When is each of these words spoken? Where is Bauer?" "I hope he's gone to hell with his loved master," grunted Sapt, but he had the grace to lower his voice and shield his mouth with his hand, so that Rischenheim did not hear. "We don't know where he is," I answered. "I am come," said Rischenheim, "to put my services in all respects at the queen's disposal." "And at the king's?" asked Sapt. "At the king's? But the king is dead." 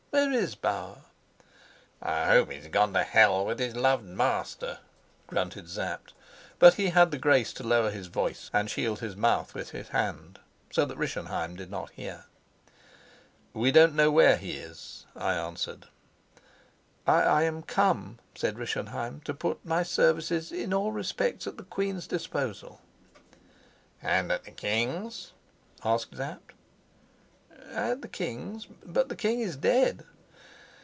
Where 0.11 0.33
is 0.33 0.55
Bauer?" 0.55 1.03
"I 2.01 2.25
hope 2.25 2.51
he's 2.51 2.67
gone 2.67 2.91
to 2.93 3.03
hell 3.03 3.45
with 3.45 3.59
his 3.59 3.75
loved 3.77 4.03
master," 4.05 4.79
grunted 5.27 5.69
Sapt, 5.69 6.13
but 6.59 6.73
he 6.73 6.89
had 6.89 7.11
the 7.11 7.17
grace 7.17 7.53
to 7.53 7.63
lower 7.63 7.89
his 7.91 8.07
voice 8.07 8.49
and 8.53 8.69
shield 8.69 8.99
his 8.99 9.15
mouth 9.15 9.53
with 9.53 9.69
his 9.69 9.87
hand, 9.89 10.39
so 10.69 10.83
that 10.85 10.97
Rischenheim 10.97 11.55
did 11.55 11.71
not 11.71 11.91
hear. 11.91 12.25
"We 13.53 13.71
don't 13.71 13.95
know 13.95 14.11
where 14.11 14.35
he 14.35 14.51
is," 14.57 15.05
I 15.15 15.33
answered. 15.35 15.87
"I 17.07 17.43
am 17.43 17.63
come," 17.63 18.19
said 18.35 18.59
Rischenheim, 18.59 19.21
"to 19.21 19.33
put 19.33 19.63
my 19.65 19.81
services 19.83 20.51
in 20.51 20.73
all 20.73 20.91
respects 20.91 21.47
at 21.47 21.55
the 21.55 21.63
queen's 21.63 22.05
disposal." 22.05 22.81
"And 24.01 24.29
at 24.31 24.43
the 24.43 24.51
king's?" 24.51 25.31
asked 25.85 26.17
Sapt. 26.17 26.51
"At 27.73 28.01
the 28.01 28.07
king's? 28.09 28.65
But 28.83 29.07
the 29.07 29.15
king 29.15 29.39
is 29.39 29.55
dead." 29.55 30.03